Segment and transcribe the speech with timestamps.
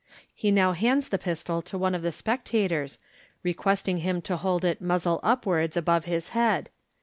[0.33, 2.97] He now hands the pistol to one of the spectators,
[3.43, 6.69] requesting him to hold it muzzle upwards above his head.